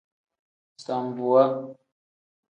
Sambuwa. 0.83 1.43